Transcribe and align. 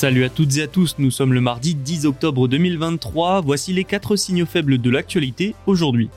Salut 0.00 0.24
à 0.24 0.30
toutes 0.30 0.56
et 0.56 0.62
à 0.62 0.66
tous, 0.66 0.94
nous 0.96 1.10
sommes 1.10 1.34
le 1.34 1.42
mardi 1.42 1.74
10 1.74 2.06
octobre 2.06 2.48
2023, 2.48 3.42
voici 3.42 3.74
les 3.74 3.84
4 3.84 4.16
signaux 4.16 4.46
faibles 4.46 4.78
de 4.78 4.88
l'actualité 4.88 5.54
aujourd'hui. 5.66 6.08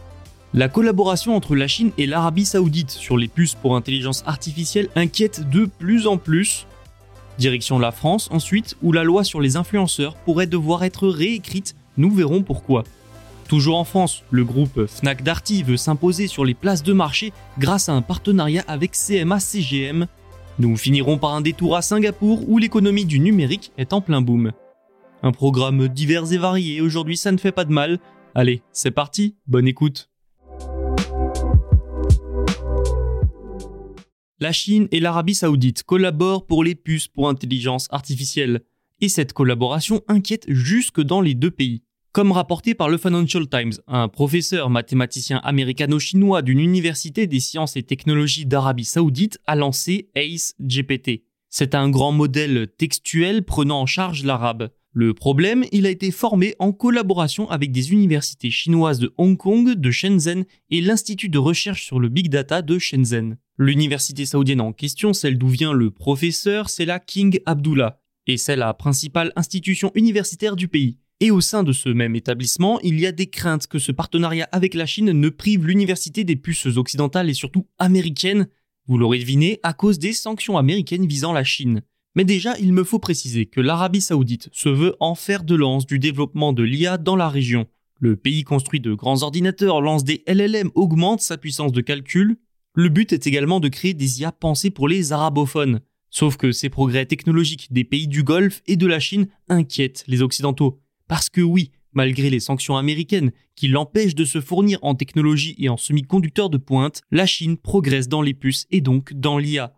La 0.53 0.69
collaboration 0.69 1.35
entre 1.35 1.53
la 1.53 1.67
Chine 1.67 1.91
et 1.97 2.05
l'Arabie 2.05 2.45
saoudite 2.45 2.91
sur 2.91 3.17
les 3.17 3.27
puces 3.27 3.55
pour 3.55 3.75
intelligence 3.75 4.23
artificielle 4.25 4.87
inquiète 4.95 5.49
de 5.49 5.65
plus 5.65 6.07
en 6.07 6.15
plus. 6.15 6.65
Direction 7.37 7.77
la 7.77 7.91
France 7.91 8.29
ensuite, 8.31 8.77
où 8.81 8.93
la 8.93 9.03
loi 9.03 9.25
sur 9.25 9.41
les 9.41 9.57
influenceurs 9.57 10.15
pourrait 10.15 10.47
devoir 10.47 10.85
être 10.85 11.09
réécrite, 11.09 11.75
nous 11.97 12.09
verrons 12.09 12.41
pourquoi. 12.41 12.85
Toujours 13.49 13.77
en 13.77 13.83
France, 13.83 14.23
le 14.31 14.45
groupe 14.45 14.85
Fnac 14.87 15.23
Darty 15.23 15.61
veut 15.61 15.75
s'imposer 15.75 16.27
sur 16.27 16.45
les 16.45 16.53
places 16.53 16.83
de 16.83 16.93
marché 16.93 17.33
grâce 17.59 17.89
à 17.89 17.93
un 17.93 18.01
partenariat 18.01 18.63
avec 18.65 18.93
CMA-CGM. 18.93 20.07
Nous 20.59 20.77
finirons 20.77 21.17
par 21.17 21.33
un 21.33 21.41
détour 21.41 21.75
à 21.75 21.81
Singapour 21.81 22.47
où 22.47 22.59
l'économie 22.59 23.05
du 23.05 23.19
numérique 23.19 23.71
est 23.77 23.91
en 23.91 24.01
plein 24.01 24.21
boom. 24.21 24.51
Un 25.23 25.31
programme 25.31 25.87
divers 25.87 26.31
et 26.31 26.37
varié, 26.37 26.79
aujourd'hui 26.79 27.17
ça 27.17 27.31
ne 27.31 27.37
fait 27.37 27.51
pas 27.51 27.65
de 27.65 27.73
mal. 27.73 27.97
Allez, 28.35 28.61
c'est 28.71 28.91
parti, 28.91 29.35
bonne 29.47 29.67
écoute. 29.67 30.11
La 34.39 34.51
Chine 34.51 34.87
et 34.91 34.99
l'Arabie 34.99 35.35
saoudite 35.35 35.83
collaborent 35.83 36.45
pour 36.45 36.63
les 36.63 36.75
puces 36.75 37.07
pour 37.07 37.29
intelligence 37.29 37.87
artificielle, 37.91 38.61
et 39.01 39.09
cette 39.09 39.33
collaboration 39.33 40.01
inquiète 40.07 40.45
jusque 40.49 41.01
dans 41.01 41.21
les 41.21 41.33
deux 41.33 41.51
pays. 41.51 41.81
Comme 42.13 42.31
rapporté 42.31 42.75
par 42.75 42.89
le 42.89 42.99
Financial 42.99 43.49
Times, 43.49 43.73
un 43.87 44.07
professeur 44.07 44.69
mathématicien 44.69 45.41
américano-chinois 45.43 46.43
d'une 46.43 46.59
université 46.59 47.25
des 47.25 47.39
sciences 47.39 47.75
et 47.75 47.81
technologies 47.81 48.45
d'Arabie 48.45 48.85
saoudite 48.85 49.39
a 49.47 49.55
lancé 49.55 50.11
ACE 50.15 50.53
GPT. 50.61 51.23
C'est 51.49 51.73
un 51.73 51.89
grand 51.89 52.11
modèle 52.11 52.67
textuel 52.77 53.43
prenant 53.43 53.81
en 53.81 53.87
charge 53.87 54.23
l'arabe. 54.23 54.69
Le 54.91 55.15
problème, 55.15 55.65
il 55.71 55.87
a 55.87 55.89
été 55.89 56.11
formé 56.11 56.53
en 56.59 56.71
collaboration 56.71 57.49
avec 57.49 57.71
des 57.71 57.91
universités 57.91 58.51
chinoises 58.51 58.99
de 58.99 59.11
Hong 59.17 59.35
Kong, 59.35 59.73
de 59.73 59.89
Shenzhen 59.89 60.45
et 60.69 60.81
l'Institut 60.81 61.29
de 61.29 61.39
recherche 61.39 61.83
sur 61.83 61.99
le 61.99 62.09
Big 62.09 62.29
Data 62.29 62.61
de 62.61 62.77
Shenzhen. 62.77 63.37
L'université 63.57 64.27
saoudienne 64.27 64.61
en 64.61 64.71
question, 64.71 65.13
celle 65.13 65.39
d'où 65.39 65.47
vient 65.47 65.73
le 65.73 65.89
professeur, 65.89 66.69
c'est 66.69 66.85
la 66.85 66.99
King 66.99 67.39
Abdullah, 67.47 67.99
et 68.27 68.37
c'est 68.37 68.55
la 68.55 68.75
principale 68.75 69.33
institution 69.35 69.91
universitaire 69.95 70.55
du 70.55 70.67
pays. 70.67 70.99
Et 71.19 71.31
au 71.31 71.41
sein 71.41 71.63
de 71.63 71.71
ce 71.71 71.89
même 71.89 72.15
établissement, 72.15 72.79
il 72.81 72.99
y 72.99 73.05
a 73.05 73.11
des 73.11 73.27
craintes 73.27 73.67
que 73.67 73.79
ce 73.79 73.91
partenariat 73.91 74.49
avec 74.51 74.73
la 74.73 74.85
Chine 74.85 75.11
ne 75.11 75.29
prive 75.29 75.65
l'université 75.65 76.23
des 76.23 76.35
puces 76.35 76.65
occidentales 76.65 77.29
et 77.29 77.33
surtout 77.33 77.67
américaines, 77.79 78.47
vous 78.87 78.97
l'aurez 78.97 79.19
deviné, 79.19 79.59
à 79.63 79.73
cause 79.73 79.99
des 79.99 80.13
sanctions 80.13 80.57
américaines 80.57 81.07
visant 81.07 81.31
la 81.31 81.43
Chine. 81.43 81.81
Mais 82.15 82.25
déjà, 82.25 82.57
il 82.59 82.73
me 82.73 82.83
faut 82.83 82.99
préciser 82.99 83.45
que 83.45 83.61
l'Arabie 83.61 84.01
saoudite 84.01 84.49
se 84.51 84.69
veut 84.69 84.95
en 84.99 85.15
faire 85.15 85.43
de 85.43 85.55
lance 85.55 85.85
du 85.85 85.97
développement 85.97 86.53
de 86.53 86.63
l'IA 86.63 86.97
dans 86.97 87.15
la 87.15 87.29
région. 87.29 87.67
Le 87.99 88.15
pays 88.15 88.43
construit 88.43 88.81
de 88.81 88.93
grands 88.93 89.23
ordinateurs, 89.23 89.81
lance 89.81 90.03
des 90.03 90.23
LLM, 90.27 90.71
augmente 90.75 91.21
sa 91.21 91.37
puissance 91.37 91.71
de 91.71 91.81
calcul. 91.81 92.35
Le 92.75 92.89
but 92.89 93.13
est 93.13 93.27
également 93.27 93.59
de 93.59 93.69
créer 93.69 93.93
des 93.93 94.21
IA 94.21 94.31
pensées 94.31 94.71
pour 94.71 94.87
les 94.87 95.13
arabophones. 95.13 95.79
Sauf 96.09 96.37
que 96.37 96.51
ces 96.51 96.69
progrès 96.69 97.05
technologiques 97.05 97.71
des 97.71 97.83
pays 97.83 98.07
du 98.07 98.23
Golfe 98.23 98.61
et 98.67 98.75
de 98.75 98.85
la 98.85 98.99
Chine 98.99 99.27
inquiètent 99.49 100.03
les 100.07 100.21
Occidentaux. 100.21 100.82
Parce 101.07 101.29
que 101.29 101.41
oui, 101.41 101.71
malgré 101.93 102.29
les 102.29 102.39
sanctions 102.39 102.77
américaines 102.77 103.31
qui 103.55 103.67
l'empêchent 103.67 104.15
de 104.15 104.25
se 104.25 104.41
fournir 104.41 104.79
en 104.81 104.95
technologie 104.95 105.55
et 105.57 105.69
en 105.69 105.77
semi-conducteurs 105.77 106.49
de 106.49 106.57
pointe, 106.57 107.01
la 107.11 107.25
Chine 107.25 107.57
progresse 107.57 108.07
dans 108.07 108.21
les 108.21 108.33
puces 108.33 108.65
et 108.71 108.81
donc 108.81 109.13
dans 109.13 109.37
l'IA. 109.37 109.73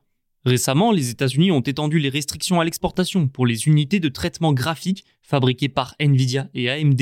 Récemment, 0.46 0.91
les 0.91 1.09
États-Unis 1.09 1.52
ont 1.52 1.62
étendu 1.62 1.97
les 1.97 2.09
restrictions 2.09 2.59
à 2.59 2.66
l'exportation 2.66 3.28
pour 3.28 3.47
les 3.47 3.68
unités 3.68 4.00
de 4.00 4.09
traitement 4.09 4.53
graphique 4.53 5.03
fabriquées 5.24 5.69
par 5.69 5.96
Nvidia 6.00 6.50
et 6.53 6.69
AMD. 6.69 7.02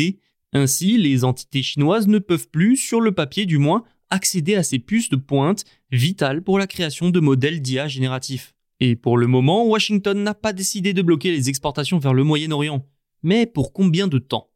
Ainsi, 0.54 0.98
les 0.98 1.26
entités 1.26 1.62
chinoises 1.62 2.08
ne 2.08 2.20
peuvent 2.20 2.48
plus, 2.50 2.78
sur 2.78 3.02
le 3.02 3.12
papier 3.12 3.46
du 3.46 3.58
moins, 3.58 3.84
accéder 4.10 4.56
à 4.56 4.64
ces 4.64 4.80
puces 4.80 5.10
de 5.10 5.18
pointe 5.18 5.66
vitales 5.92 6.42
pour 6.42 6.58
la 6.58 6.68
création 6.68 7.10
de 7.10 7.20
modèles 7.20 7.62
d'IA 7.62 7.88
génératifs. 7.88 8.54
Et 8.80 8.96
pour 8.96 9.18
le 9.18 9.28
moment, 9.28 9.66
Washington 9.66 10.24
n'a 10.24 10.34
pas 10.34 10.54
décidé 10.54 10.94
de 10.94 11.02
bloquer 11.02 11.32
les 11.32 11.50
exportations 11.50 12.00
vers 12.00 12.14
le 12.14 12.24
Moyen-Orient. 12.24 12.86
Mais 13.24 13.46
pour 13.46 13.72
combien 13.72 14.08
de 14.08 14.20
temps? 14.20 14.50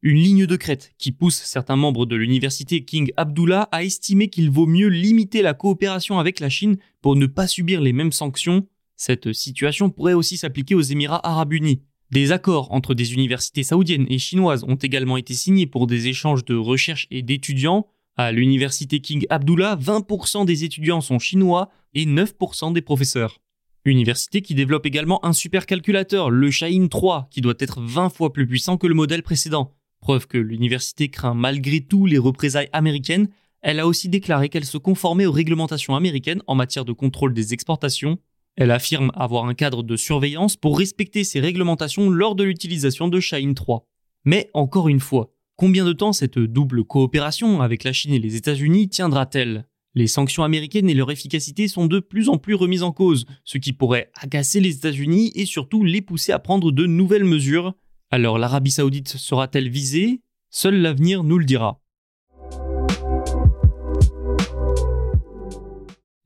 Une 0.00 0.16
ligne 0.16 0.46
de 0.46 0.56
crête 0.56 0.92
qui 0.96 1.12
pousse 1.12 1.36
certains 1.36 1.76
membres 1.76 2.06
de 2.06 2.16
l'université 2.16 2.84
King 2.84 3.10
Abdullah 3.18 3.68
à 3.70 3.84
estimer 3.84 4.28
qu'il 4.28 4.50
vaut 4.50 4.66
mieux 4.66 4.88
limiter 4.88 5.42
la 5.42 5.52
coopération 5.52 6.18
avec 6.18 6.40
la 6.40 6.48
Chine 6.48 6.76
pour 7.02 7.16
ne 7.16 7.26
pas 7.26 7.46
subir 7.46 7.82
les 7.82 7.92
mêmes 7.92 8.12
sanctions? 8.12 8.66
Cette 8.96 9.32
situation 9.34 9.90
pourrait 9.90 10.14
aussi 10.14 10.38
s'appliquer 10.38 10.74
aux 10.74 10.80
Émirats 10.80 11.26
arabes 11.26 11.52
unis. 11.52 11.82
Des 12.10 12.32
accords 12.32 12.72
entre 12.72 12.94
des 12.94 13.12
universités 13.12 13.62
saoudiennes 13.62 14.06
et 14.08 14.18
chinoises 14.18 14.64
ont 14.64 14.76
également 14.76 15.18
été 15.18 15.34
signés 15.34 15.66
pour 15.66 15.86
des 15.86 16.08
échanges 16.08 16.44
de 16.44 16.54
recherche 16.54 17.06
et 17.10 17.22
d'étudiants. 17.22 17.86
À 18.16 18.32
l'université 18.32 19.00
King 19.00 19.26
Abdullah, 19.28 19.76
20% 19.76 20.46
des 20.46 20.64
étudiants 20.64 21.00
sont 21.00 21.18
chinois 21.18 21.70
et 21.92 22.06
9% 22.06 22.72
des 22.72 22.82
professeurs. 22.82 23.40
Université 23.90 24.40
qui 24.40 24.54
développe 24.54 24.86
également 24.86 25.24
un 25.24 25.32
supercalculateur, 25.32 26.30
le 26.30 26.50
Shaheen 26.50 26.88
3, 26.88 27.28
qui 27.30 27.40
doit 27.40 27.54
être 27.58 27.82
20 27.82 28.08
fois 28.08 28.32
plus 28.32 28.46
puissant 28.46 28.78
que 28.78 28.86
le 28.86 28.94
modèle 28.94 29.22
précédent. 29.22 29.74
Preuve 30.00 30.26
que 30.26 30.38
l'université 30.38 31.08
craint 31.08 31.34
malgré 31.34 31.80
tout 31.80 32.06
les 32.06 32.18
représailles 32.18 32.70
américaines, 32.72 33.28
elle 33.60 33.80
a 33.80 33.86
aussi 33.86 34.08
déclaré 34.08 34.48
qu'elle 34.48 34.64
se 34.64 34.78
conformait 34.78 35.26
aux 35.26 35.32
réglementations 35.32 35.96
américaines 35.96 36.42
en 36.46 36.54
matière 36.54 36.84
de 36.84 36.92
contrôle 36.92 37.34
des 37.34 37.52
exportations. 37.52 38.18
Elle 38.56 38.70
affirme 38.70 39.10
avoir 39.14 39.46
un 39.46 39.54
cadre 39.54 39.82
de 39.82 39.96
surveillance 39.96 40.56
pour 40.56 40.78
respecter 40.78 41.24
ces 41.24 41.40
réglementations 41.40 42.08
lors 42.08 42.34
de 42.34 42.44
l'utilisation 42.44 43.08
de 43.08 43.20
Shaheen 43.20 43.54
3. 43.54 43.86
Mais 44.24 44.50
encore 44.54 44.88
une 44.88 45.00
fois, 45.00 45.32
combien 45.56 45.84
de 45.84 45.92
temps 45.92 46.12
cette 46.12 46.38
double 46.38 46.84
coopération 46.84 47.60
avec 47.60 47.84
la 47.84 47.92
Chine 47.92 48.14
et 48.14 48.18
les 48.18 48.36
États-Unis 48.36 48.88
tiendra-t-elle? 48.88 49.66
Les 49.94 50.08
sanctions 50.08 50.42
américaines 50.42 50.90
et 50.90 50.94
leur 50.94 51.10
efficacité 51.10 51.68
sont 51.68 51.86
de 51.86 52.00
plus 52.00 52.28
en 52.28 52.36
plus 52.36 52.54
remises 52.54 52.82
en 52.82 52.92
cause, 52.92 53.26
ce 53.44 53.58
qui 53.58 53.72
pourrait 53.72 54.10
agacer 54.20 54.60
les 54.60 54.76
États-Unis 54.76 55.30
et 55.34 55.46
surtout 55.46 55.84
les 55.84 56.02
pousser 56.02 56.32
à 56.32 56.38
prendre 56.38 56.72
de 56.72 56.86
nouvelles 56.86 57.24
mesures. 57.24 57.74
Alors 58.10 58.38
l'Arabie 58.38 58.72
saoudite 58.72 59.08
sera-t-elle 59.08 59.68
visée? 59.68 60.20
Seul 60.50 60.80
l'avenir 60.80 61.22
nous 61.22 61.38
le 61.38 61.44
dira. 61.44 61.80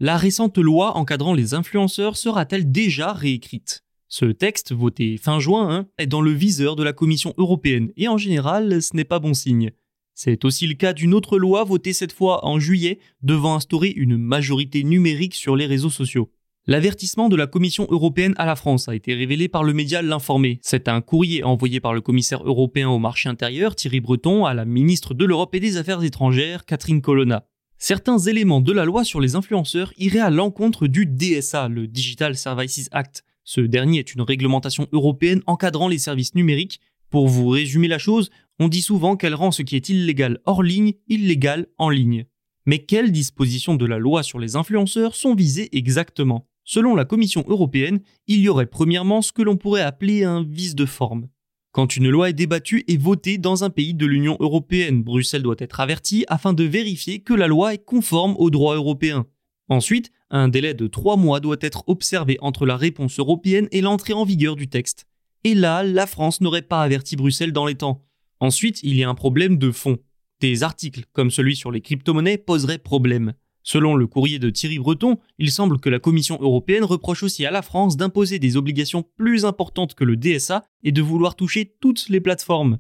La 0.01 0.17
récente 0.17 0.59
loi 0.59 0.97
encadrant 0.97 1.35
les 1.35 1.55
influenceurs 1.55 2.17
sera-t-elle 2.17 2.71
déjà 2.71 3.13
réécrite? 3.13 3.85
Ce 4.09 4.25
texte, 4.25 4.73
voté 4.73 5.19
fin 5.19 5.41
juin, 5.41 5.71
hein, 5.71 5.89
est 5.99 6.07
dans 6.07 6.23
le 6.23 6.31
viseur 6.31 6.77
de 6.77 6.83
la 6.83 6.95
Commission 6.95 7.35
européenne 7.37 7.91
et 7.97 8.09
en 8.09 8.17
général, 8.17 8.81
ce 8.81 8.97
n'est 8.97 9.05
pas 9.05 9.19
bon 9.19 9.35
signe. 9.35 9.73
C'est 10.21 10.45
aussi 10.45 10.67
le 10.67 10.75
cas 10.75 10.95
d'une 10.95 11.15
autre 11.15 11.39
loi 11.39 11.63
votée 11.63 11.93
cette 11.93 12.11
fois 12.11 12.45
en 12.45 12.59
juillet 12.59 12.99
devant 13.23 13.55
instaurer 13.55 13.91
une 13.91 14.17
majorité 14.17 14.83
numérique 14.83 15.37
sur 15.37 15.55
les 15.55 15.65
réseaux 15.65 15.91
sociaux. 15.91 16.33
L'avertissement 16.67 17.29
de 17.29 17.37
la 17.37 17.47
Commission 17.47 17.87
européenne 17.89 18.35
à 18.37 18.45
la 18.45 18.57
France 18.57 18.89
a 18.89 18.97
été 18.97 19.15
révélé 19.15 19.47
par 19.47 19.63
le 19.63 19.73
média 19.73 20.03
L'Informé. 20.03 20.59
C'est 20.61 20.89
un 20.89 21.03
courrier 21.03 21.45
envoyé 21.45 21.79
par 21.79 21.95
le 21.95 22.01
commissaire 22.01 22.43
européen 22.43 22.89
au 22.89 22.99
marché 22.99 23.29
intérieur, 23.29 23.77
Thierry 23.77 24.01
Breton, 24.01 24.45
à 24.45 24.55
la 24.55 24.65
ministre 24.65 25.15
de 25.15 25.25
l'Europe 25.25 25.55
et 25.55 25.61
des 25.61 25.77
Affaires 25.77 26.03
étrangères, 26.03 26.65
Catherine 26.65 27.01
Colonna. 27.01 27.47
Certains 27.79 28.19
éléments 28.19 28.61
de 28.61 28.73
la 28.73 28.85
loi 28.85 29.05
sur 29.05 29.21
les 29.21 29.37
influenceurs 29.37 29.93
iraient 29.99 30.19
à 30.19 30.31
l'encontre 30.31 30.89
du 30.89 31.07
DSA, 31.07 31.69
le 31.69 31.87
Digital 31.87 32.35
Services 32.35 32.89
Act. 32.91 33.23
Ce 33.45 33.61
dernier 33.61 34.01
est 34.01 34.15
une 34.15 34.23
réglementation 34.23 34.89
européenne 34.91 35.43
encadrant 35.47 35.87
les 35.87 35.99
services 35.99 36.35
numériques. 36.35 36.81
Pour 37.09 37.29
vous 37.29 37.49
résumer 37.49 37.87
la 37.87 37.99
chose, 37.99 38.31
on 38.59 38.69
dit 38.69 38.83
souvent 38.83 39.17
qu'elle 39.17 39.35
rend 39.35 39.51
ce 39.51 39.63
qui 39.63 39.77
est 39.77 39.89
illégal 39.89 40.41
hors 40.45 40.63
ligne 40.63 40.95
illégal 41.09 41.67
en 41.79 41.91
ligne. 41.91 42.27
Mais 42.67 42.81
quelles 42.81 43.13
dispositions 43.13 43.77
de 43.77 43.87
la 43.87 43.99
loi 43.99 44.23
sur 44.23 44.39
les 44.39 44.57
influenceurs 44.57 45.15
sont 45.15 45.35
visées 45.35 45.69
exactement? 45.77 46.49
Selon 46.65 46.95
la 46.95 47.07
Commission 47.07 47.45
européenne, 47.49 48.01
il 48.27 48.41
y 48.41 48.49
aurait 48.49 48.67
premièrement 48.67 49.23
ce 49.23 49.33
que 49.33 49.41
l'on 49.41 49.57
pourrait 49.57 49.81
appeler 49.81 50.25
un 50.25 50.43
vice 50.43 50.75
de 50.75 50.85
forme. 50.85 51.29
Quand 51.73 51.97
une 51.97 52.11
loi 52.11 52.29
est 52.29 52.35
débattue 52.35 52.85
et 52.89 52.97
votée 52.97 53.39
dans 53.39 53.65
un 53.65 53.71
pays 53.71 53.95
de 53.95 54.05
l'Union 54.05 54.37
européenne, 54.41 55.03
Bruxelles 55.03 55.43
doit 55.43 55.57
être 55.59 55.81
avertie 55.81 56.25
afin 56.29 56.53
de 56.53 56.65
vérifier 56.65 57.21
que 57.21 57.35
la 57.35 57.47
loi 57.47 57.73
est 57.73 57.85
conforme 57.85 58.35
au 58.39 58.51
droit 58.51 58.75
européen. 58.75 59.27
Ensuite, 59.71 60.11
un 60.31 60.49
délai 60.49 60.75
de 60.75 60.87
trois 60.87 61.17
mois 61.17 61.41
doit 61.41 61.57
être 61.61 61.85
observé 61.87 62.37
entre 62.41 62.67
la 62.67 62.77
réponse 62.77 63.19
européenne 63.19 63.69
et 63.71 63.81
l'entrée 63.81 64.13
en 64.13 64.25
vigueur 64.25 64.57
du 64.57 64.69
texte. 64.69 65.07
Et 65.45 65.55
là, 65.55 65.83
la 65.83 66.07
France 66.07 66.41
n'aurait 66.41 66.63
pas 66.63 66.83
averti 66.83 67.17
Bruxelles 67.17 67.53
dans 67.53 67.65
les 67.67 67.77
temps. 67.77 68.05
Ensuite, 68.41 68.81
il 68.83 68.97
y 68.97 69.05
a 69.05 69.09
un 69.09 69.15
problème 69.15 69.59
de 69.59 69.71
fond. 69.71 69.99
Des 70.41 70.63
articles 70.63 71.05
comme 71.13 71.31
celui 71.31 71.57
sur 71.57 71.73
les 71.73 71.81
crypto-monnaies 71.81 72.39
poseraient 72.39 72.79
problème. 72.79 73.35
Selon 73.63 73.97
le 73.97 74.07
courrier 74.07 74.39
de 74.39 74.51
Thierry 74.51 74.79
Breton, 74.79 75.19
il 75.39 75.51
semble 75.51 75.79
que 75.79 75.91
la 75.91 75.99
Commission 75.99 76.39
européenne 76.41 76.85
reproche 76.85 77.23
aussi 77.23 77.45
à 77.45 77.51
la 77.51 77.61
France 77.63 77.97
d'imposer 77.97 78.39
des 78.39 78.57
obligations 78.57 79.05
plus 79.17 79.45
importantes 79.45 79.95
que 79.95 80.05
le 80.05 80.17
DSA 80.17 80.65
et 80.85 80.93
de 80.93 81.03
vouloir 81.03 81.37
toucher 81.37 81.75
toutes 81.81 82.09
les 82.09 82.21
plateformes. 82.21 82.79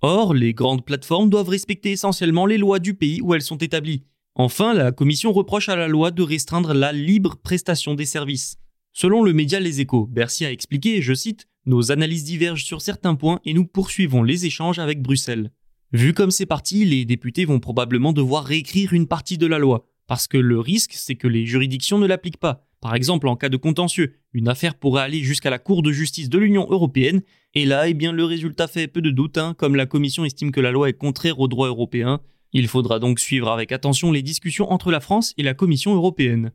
Or, 0.00 0.32
les 0.32 0.54
grandes 0.54 0.84
plateformes 0.84 1.28
doivent 1.28 1.50
respecter 1.50 1.90
essentiellement 1.90 2.46
les 2.46 2.56
lois 2.56 2.78
du 2.78 2.94
pays 2.94 3.20
où 3.20 3.34
elles 3.34 3.42
sont 3.42 3.58
établies. 3.58 4.04
Enfin, 4.34 4.72
la 4.72 4.92
Commission 4.92 5.32
reproche 5.32 5.68
à 5.68 5.76
la 5.76 5.88
loi 5.88 6.10
de 6.10 6.22
restreindre 6.22 6.72
la 6.72 6.92
libre 6.92 7.36
prestation 7.36 7.94
des 7.94 8.06
services. 8.06 8.56
Selon 8.92 9.22
le 9.22 9.34
média 9.34 9.60
Les 9.60 9.80
Échos, 9.80 10.06
Bercy 10.06 10.46
a 10.46 10.52
expliqué, 10.52 11.02
je 11.02 11.12
cite, 11.12 11.48
Nos 11.66 11.92
analyses 11.92 12.24
divergent 12.24 12.64
sur 12.64 12.80
certains 12.80 13.14
points 13.14 13.40
et 13.44 13.52
nous 13.52 13.66
poursuivons 13.66 14.22
les 14.22 14.46
échanges 14.46 14.78
avec 14.78 15.02
Bruxelles. 15.02 15.50
Vu 15.92 16.14
comme 16.14 16.30
c'est 16.30 16.46
parti, 16.46 16.84
les 16.84 17.04
députés 17.04 17.44
vont 17.44 17.60
probablement 17.60 18.12
devoir 18.12 18.44
réécrire 18.44 18.92
une 18.92 19.06
partie 19.06 19.38
de 19.38 19.46
la 19.46 19.58
loi. 19.58 19.86
Parce 20.06 20.26
que 20.26 20.38
le 20.38 20.58
risque, 20.58 20.92
c'est 20.94 21.16
que 21.16 21.28
les 21.28 21.46
juridictions 21.46 21.98
ne 21.98 22.06
l'appliquent 22.06 22.38
pas. 22.40 22.66
Par 22.80 22.94
exemple, 22.94 23.28
en 23.28 23.36
cas 23.36 23.48
de 23.48 23.56
contentieux, 23.56 24.14
une 24.32 24.48
affaire 24.48 24.74
pourrait 24.74 25.02
aller 25.02 25.22
jusqu'à 25.22 25.50
la 25.50 25.58
Cour 25.58 25.82
de 25.82 25.92
justice 25.92 26.30
de 26.30 26.38
l'Union 26.38 26.66
européenne, 26.70 27.20
et 27.54 27.66
là, 27.66 27.88
eh 27.88 27.94
bien, 27.94 28.12
le 28.12 28.24
résultat 28.24 28.68
fait 28.68 28.88
peu 28.88 29.02
de 29.02 29.10
doute, 29.10 29.36
hein, 29.36 29.54
comme 29.58 29.76
la 29.76 29.86
Commission 29.86 30.24
estime 30.24 30.52
que 30.52 30.60
la 30.60 30.70
loi 30.70 30.88
est 30.88 30.94
contraire 30.94 31.40
au 31.40 31.48
droit 31.48 31.68
européen. 31.68 32.20
Il 32.52 32.68
faudra 32.68 32.98
donc 32.98 33.20
suivre 33.20 33.50
avec 33.50 33.70
attention 33.70 34.10
les 34.12 34.22
discussions 34.22 34.72
entre 34.72 34.90
la 34.90 35.00
France 35.00 35.34
et 35.36 35.42
la 35.42 35.54
Commission 35.54 35.94
européenne. 35.94 36.52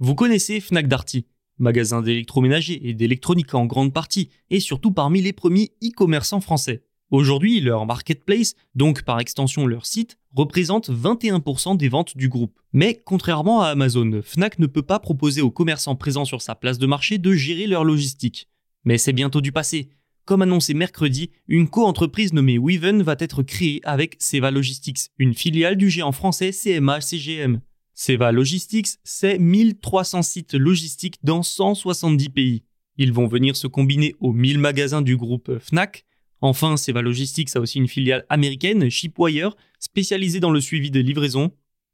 Vous 0.00 0.14
connaissez 0.14 0.60
Fnac 0.60 0.86
Darty, 0.86 1.26
magasin 1.58 2.02
d'électroménager 2.02 2.88
et 2.88 2.94
d'électronique 2.94 3.52
en 3.54 3.66
grande 3.66 3.92
partie, 3.92 4.30
et 4.48 4.60
surtout 4.60 4.92
parmi 4.92 5.20
les 5.20 5.32
premiers 5.32 5.72
e-commerçants 5.82 6.40
français. 6.40 6.84
Aujourd'hui, 7.10 7.60
leur 7.60 7.84
marketplace, 7.84 8.54
donc 8.76 9.02
par 9.02 9.18
extension 9.18 9.66
leur 9.66 9.86
site, 9.86 10.16
représente 10.36 10.88
21% 10.88 11.76
des 11.76 11.88
ventes 11.88 12.16
du 12.16 12.28
groupe. 12.28 12.60
Mais 12.72 13.02
contrairement 13.04 13.60
à 13.60 13.70
Amazon, 13.70 14.20
Fnac 14.22 14.60
ne 14.60 14.68
peut 14.68 14.82
pas 14.82 15.00
proposer 15.00 15.40
aux 15.40 15.50
commerçants 15.50 15.96
présents 15.96 16.24
sur 16.24 16.42
sa 16.42 16.54
place 16.54 16.78
de 16.78 16.86
marché 16.86 17.18
de 17.18 17.32
gérer 17.32 17.66
leur 17.66 17.82
logistique. 17.82 18.48
Mais 18.84 18.98
c'est 18.98 19.12
bientôt 19.12 19.40
du 19.40 19.50
passé. 19.50 19.88
Comme 20.26 20.42
annoncé 20.42 20.74
mercredi, 20.74 21.32
une 21.48 21.68
co-entreprise 21.68 22.32
nommée 22.32 22.58
Weaven 22.58 23.02
va 23.02 23.16
être 23.18 23.42
créée 23.42 23.80
avec 23.82 24.14
Seva 24.20 24.52
Logistics, 24.52 25.10
une 25.18 25.34
filiale 25.34 25.76
du 25.76 25.90
géant 25.90 26.12
français 26.12 26.52
CMA 26.52 27.00
CGM. 27.00 27.60
Seva 28.00 28.30
Logistics, 28.30 28.90
c'est 29.02 29.40
1300 29.40 30.22
sites 30.22 30.54
logistiques 30.54 31.16
dans 31.24 31.42
170 31.42 32.28
pays. 32.28 32.62
Ils 32.96 33.12
vont 33.12 33.26
venir 33.26 33.56
se 33.56 33.66
combiner 33.66 34.14
aux 34.20 34.32
1000 34.32 34.60
magasins 34.60 35.02
du 35.02 35.16
groupe 35.16 35.58
Fnac, 35.58 36.06
Enfin, 36.40 36.76
Seva 36.76 37.02
Logistics 37.02 37.56
a 37.56 37.60
aussi 37.60 37.78
une 37.78 37.88
filiale 37.88 38.24
américaine, 38.28 38.88
Shipwire, 38.88 39.56
spécialisée 39.80 40.38
dans 40.38 40.52
le 40.52 40.60
suivi 40.60 40.92
des 40.92 41.02
livraisons. 41.02 41.50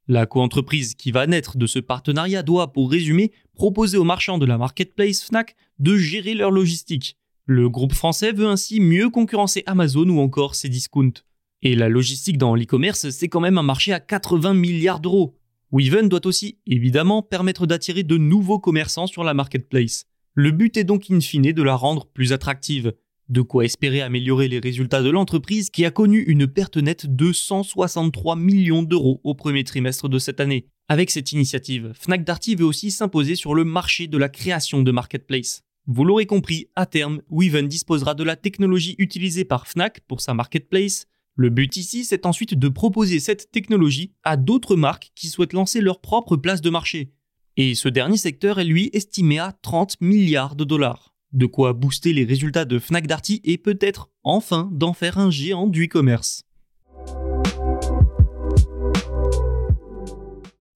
La 0.06 0.26
coentreprise 0.26 0.94
qui 0.94 1.10
va 1.10 1.26
naître 1.26 1.56
de 1.56 1.66
ce 1.66 1.78
partenariat 1.78 2.42
doit, 2.42 2.70
pour 2.74 2.90
résumer, 2.90 3.32
proposer 3.54 3.96
aux 3.96 4.04
marchands 4.04 4.36
de 4.36 4.44
la 4.44 4.58
marketplace 4.58 5.24
Fnac 5.24 5.56
de 5.78 5.96
gérer 5.96 6.34
leur 6.34 6.50
logistique. 6.50 7.16
Le 7.46 7.70
groupe 7.70 7.94
français 7.94 8.32
veut 8.32 8.48
ainsi 8.48 8.78
mieux 8.78 9.08
concurrencer 9.08 9.62
Amazon 9.64 10.06
ou 10.10 10.20
encore 10.20 10.54
ses 10.54 10.68
discounts. 10.68 11.22
Et 11.62 11.74
la 11.74 11.88
logistique 11.88 12.36
dans 12.36 12.54
l'e-commerce, 12.54 13.08
c'est 13.08 13.28
quand 13.28 13.40
même 13.40 13.56
un 13.56 13.62
marché 13.62 13.94
à 13.94 14.00
80 14.00 14.52
milliards 14.52 15.00
d'euros. 15.00 15.34
Weaven 15.74 16.08
doit 16.08 16.24
aussi, 16.24 16.58
évidemment, 16.68 17.20
permettre 17.20 17.66
d'attirer 17.66 18.04
de 18.04 18.16
nouveaux 18.16 18.60
commerçants 18.60 19.08
sur 19.08 19.24
la 19.24 19.34
marketplace. 19.34 20.04
Le 20.34 20.52
but 20.52 20.76
est 20.76 20.84
donc 20.84 21.10
in 21.10 21.18
fine 21.18 21.50
de 21.50 21.62
la 21.64 21.74
rendre 21.74 22.06
plus 22.06 22.32
attractive. 22.32 22.92
De 23.28 23.40
quoi 23.40 23.64
espérer 23.64 24.00
améliorer 24.00 24.46
les 24.46 24.60
résultats 24.60 25.02
de 25.02 25.10
l'entreprise 25.10 25.70
qui 25.70 25.84
a 25.84 25.90
connu 25.90 26.20
une 26.20 26.46
perte 26.46 26.76
nette 26.76 27.16
de 27.16 27.32
163 27.32 28.36
millions 28.36 28.84
d'euros 28.84 29.20
au 29.24 29.34
premier 29.34 29.64
trimestre 29.64 30.08
de 30.08 30.20
cette 30.20 30.38
année. 30.38 30.68
Avec 30.86 31.10
cette 31.10 31.32
initiative, 31.32 31.90
Fnac 31.94 32.22
Darty 32.22 32.54
veut 32.54 32.66
aussi 32.66 32.92
s'imposer 32.92 33.34
sur 33.34 33.52
le 33.52 33.64
marché 33.64 34.06
de 34.06 34.16
la 34.16 34.28
création 34.28 34.80
de 34.80 34.92
marketplace. 34.92 35.62
Vous 35.88 36.04
l'aurez 36.04 36.26
compris, 36.26 36.68
à 36.76 36.86
terme, 36.86 37.20
Weaven 37.30 37.66
disposera 37.66 38.14
de 38.14 38.22
la 38.22 38.36
technologie 38.36 38.94
utilisée 38.98 39.44
par 39.44 39.66
Fnac 39.66 40.02
pour 40.06 40.20
sa 40.20 40.34
marketplace. 40.34 41.06
Le 41.36 41.50
but 41.50 41.76
ici, 41.76 42.04
c'est 42.04 42.26
ensuite 42.26 42.54
de 42.54 42.68
proposer 42.68 43.18
cette 43.18 43.50
technologie 43.50 44.12
à 44.22 44.36
d'autres 44.36 44.76
marques 44.76 45.10
qui 45.16 45.26
souhaitent 45.26 45.52
lancer 45.52 45.80
leur 45.80 46.00
propre 46.00 46.36
place 46.36 46.60
de 46.60 46.70
marché. 46.70 47.10
Et 47.56 47.74
ce 47.74 47.88
dernier 47.88 48.16
secteur 48.16 48.60
est 48.60 48.64
lui 48.64 48.88
estimé 48.92 49.40
à 49.40 49.50
30 49.62 50.00
milliards 50.00 50.54
de 50.54 50.62
dollars. 50.62 51.12
De 51.32 51.46
quoi 51.46 51.72
booster 51.72 52.12
les 52.12 52.24
résultats 52.24 52.64
de 52.64 52.78
Fnac 52.78 53.08
Darty 53.08 53.40
et 53.42 53.58
peut-être 53.58 54.10
enfin 54.22 54.70
d'en 54.72 54.92
faire 54.92 55.18
un 55.18 55.32
géant 55.32 55.66
du 55.66 55.86
e-commerce. 55.86 56.44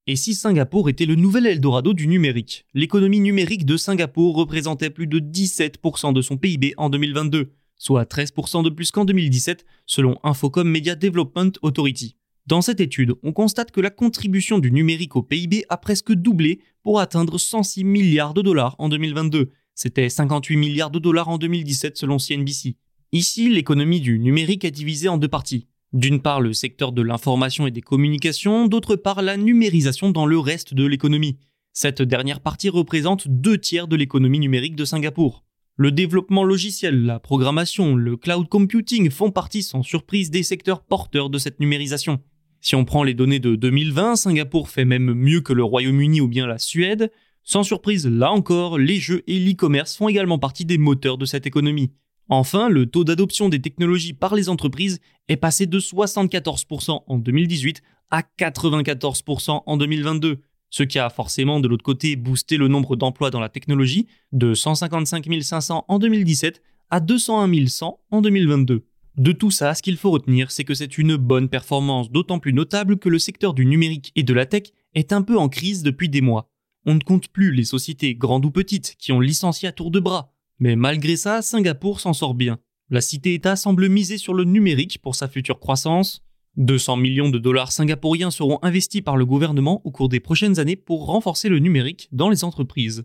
Et 0.08 0.16
si 0.16 0.34
Singapour 0.34 0.88
était 0.88 1.06
le 1.06 1.14
nouvel 1.14 1.46
Eldorado 1.46 1.92
du 1.92 2.08
numérique? 2.08 2.66
L'économie 2.74 3.20
numérique 3.20 3.64
de 3.64 3.76
Singapour 3.76 4.34
représentait 4.34 4.90
plus 4.90 5.06
de 5.06 5.20
17% 5.20 6.12
de 6.12 6.22
son 6.22 6.36
PIB 6.36 6.74
en 6.78 6.90
2022, 6.90 7.52
soit 7.78 8.04
13% 8.04 8.62
de 8.64 8.70
plus 8.70 8.90
qu'en 8.90 9.04
2017 9.04 9.64
selon 9.86 10.18
Infocom 10.22 10.68
Media 10.68 10.94
Development 10.94 11.52
Authority. 11.62 12.16
Dans 12.46 12.62
cette 12.62 12.80
étude, 12.80 13.14
on 13.22 13.32
constate 13.32 13.70
que 13.70 13.80
la 13.80 13.90
contribution 13.90 14.58
du 14.58 14.72
numérique 14.72 15.16
au 15.16 15.22
PIB 15.22 15.64
a 15.68 15.76
presque 15.76 16.12
doublé 16.12 16.60
pour 16.82 17.00
atteindre 17.00 17.38
106 17.38 17.84
milliards 17.84 18.34
de 18.34 18.42
dollars 18.42 18.74
en 18.78 18.88
2022, 18.88 19.50
c'était 19.78 20.08
58 20.08 20.56
milliards 20.56 20.90
de 20.90 20.98
dollars 20.98 21.28
en 21.28 21.38
2017 21.38 21.96
selon 21.96 22.18
CNBC. 22.18 22.74
Ici, 23.12 23.48
l'économie 23.48 24.00
du 24.00 24.18
numérique 24.18 24.64
est 24.64 24.72
divisée 24.72 25.08
en 25.08 25.18
deux 25.18 25.28
parties. 25.28 25.68
D'une 25.92 26.20
part, 26.20 26.40
le 26.40 26.52
secteur 26.52 26.90
de 26.90 27.00
l'information 27.00 27.64
et 27.64 27.70
des 27.70 27.80
communications, 27.80 28.66
d'autre 28.66 28.96
part, 28.96 29.22
la 29.22 29.36
numérisation 29.36 30.10
dans 30.10 30.26
le 30.26 30.36
reste 30.36 30.74
de 30.74 30.84
l'économie. 30.84 31.38
Cette 31.72 32.02
dernière 32.02 32.40
partie 32.40 32.70
représente 32.70 33.28
deux 33.28 33.56
tiers 33.56 33.86
de 33.86 33.94
l'économie 33.94 34.40
numérique 34.40 34.74
de 34.74 34.84
Singapour. 34.84 35.44
Le 35.80 35.92
développement 35.92 36.42
logiciel, 36.42 37.04
la 37.04 37.20
programmation, 37.20 37.94
le 37.94 38.16
cloud 38.16 38.48
computing 38.48 39.10
font 39.10 39.30
partie 39.30 39.62
sans 39.62 39.84
surprise 39.84 40.28
des 40.28 40.42
secteurs 40.42 40.82
porteurs 40.82 41.30
de 41.30 41.38
cette 41.38 41.60
numérisation. 41.60 42.18
Si 42.60 42.74
on 42.74 42.84
prend 42.84 43.04
les 43.04 43.14
données 43.14 43.38
de 43.38 43.54
2020, 43.54 44.16
Singapour 44.16 44.70
fait 44.70 44.84
même 44.84 45.14
mieux 45.14 45.40
que 45.40 45.52
le 45.52 45.62
Royaume-Uni 45.62 46.20
ou 46.20 46.26
bien 46.26 46.48
la 46.48 46.58
Suède, 46.58 47.12
sans 47.44 47.62
surprise, 47.62 48.08
là 48.08 48.32
encore, 48.32 48.76
les 48.76 48.98
jeux 48.98 49.22
et 49.28 49.38
l'e-commerce 49.38 49.96
font 49.96 50.08
également 50.08 50.40
partie 50.40 50.64
des 50.64 50.78
moteurs 50.78 51.16
de 51.16 51.26
cette 51.26 51.46
économie. 51.46 51.92
Enfin, 52.28 52.68
le 52.68 52.86
taux 52.86 53.04
d'adoption 53.04 53.48
des 53.48 53.60
technologies 53.60 54.14
par 54.14 54.34
les 54.34 54.48
entreprises 54.48 54.98
est 55.28 55.36
passé 55.36 55.66
de 55.66 55.78
74% 55.78 57.04
en 57.06 57.18
2018 57.18 57.82
à 58.10 58.22
94% 58.36 59.62
en 59.64 59.76
2022, 59.76 60.40
ce 60.70 60.82
qui 60.82 60.98
a 60.98 61.10
forcément 61.10 61.60
de 61.60 61.68
l'autre 61.68 61.84
côté 61.84 62.16
boosté 62.16 62.56
le 62.56 62.68
nombre 62.68 62.96
d'emplois 62.96 63.30
dans 63.30 63.40
la 63.40 63.48
technologie 63.48 64.06
de 64.32 64.54
155 64.54 65.26
500 65.40 65.84
en 65.88 65.98
2017 65.98 66.62
à 66.90 67.00
201 67.00 67.66
100 67.66 68.00
en 68.10 68.20
2022. 68.20 68.84
De 69.16 69.32
tout 69.32 69.50
ça, 69.50 69.74
ce 69.74 69.82
qu'il 69.82 69.96
faut 69.96 70.12
retenir, 70.12 70.52
c'est 70.52 70.62
que 70.62 70.74
c'est 70.74 70.96
une 70.96 71.16
bonne 71.16 71.48
performance, 71.48 72.10
d'autant 72.10 72.38
plus 72.38 72.52
notable 72.52 72.98
que 72.98 73.08
le 73.08 73.18
secteur 73.18 73.52
du 73.52 73.66
numérique 73.66 74.12
et 74.14 74.22
de 74.22 74.32
la 74.32 74.46
tech 74.46 74.64
est 74.94 75.12
un 75.12 75.22
peu 75.22 75.36
en 75.36 75.48
crise 75.48 75.82
depuis 75.82 76.08
des 76.08 76.20
mois. 76.20 76.48
On 76.86 76.94
ne 76.94 77.00
compte 77.00 77.28
plus 77.28 77.52
les 77.52 77.64
sociétés, 77.64 78.14
grandes 78.14 78.44
ou 78.44 78.50
petites, 78.50 78.94
qui 78.96 79.10
ont 79.10 79.20
licencié 79.20 79.68
à 79.68 79.72
tour 79.72 79.90
de 79.90 79.98
bras. 79.98 80.32
Mais 80.60 80.76
malgré 80.76 81.16
ça, 81.16 81.42
Singapour 81.42 82.00
s'en 82.00 82.12
sort 82.12 82.34
bien. 82.34 82.58
La 82.90 83.00
cité-État 83.00 83.56
semble 83.56 83.88
miser 83.88 84.18
sur 84.18 84.34
le 84.34 84.44
numérique 84.44 84.98
pour 85.02 85.14
sa 85.14 85.28
future 85.28 85.58
croissance. 85.58 86.22
200 86.58 86.96
millions 86.96 87.30
de 87.30 87.38
dollars 87.38 87.72
singapouriens 87.72 88.30
seront 88.30 88.58
investis 88.62 89.00
par 89.00 89.16
le 89.16 89.24
gouvernement 89.24 89.80
au 89.84 89.90
cours 89.90 90.08
des 90.08 90.20
prochaines 90.20 90.58
années 90.58 90.76
pour 90.76 91.06
renforcer 91.06 91.48
le 91.48 91.60
numérique 91.60 92.08
dans 92.12 92.28
les 92.28 92.44
entreprises. 92.44 93.04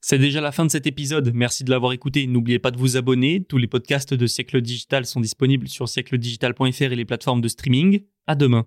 C'est 0.00 0.18
déjà 0.18 0.40
la 0.40 0.50
fin 0.50 0.64
de 0.64 0.70
cet 0.70 0.86
épisode, 0.86 1.30
merci 1.34 1.62
de 1.62 1.70
l'avoir 1.70 1.92
écouté. 1.92 2.26
N'oubliez 2.26 2.58
pas 2.58 2.70
de 2.70 2.78
vous 2.78 2.96
abonner, 2.96 3.44
tous 3.44 3.58
les 3.58 3.68
podcasts 3.68 4.14
de 4.14 4.26
Siècle 4.26 4.60
Digital 4.60 5.06
sont 5.06 5.20
disponibles 5.20 5.68
sur 5.68 5.88
siècledigital.fr 5.88 6.82
et 6.82 6.96
les 6.96 7.04
plateformes 7.04 7.40
de 7.40 7.48
streaming. 7.48 8.00
À 8.26 8.34
demain. 8.34 8.66